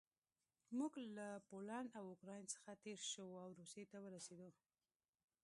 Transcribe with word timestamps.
موږ 0.77 0.93
له 1.17 1.27
پولنډ 1.47 1.89
او 1.99 2.05
اوکراین 2.11 2.45
څخه 2.53 2.71
تېر 2.83 2.99
شوو 3.11 3.35
او 3.45 3.49
روسیې 3.59 3.85
ته 3.91 3.97
ورسېدو 4.01 4.49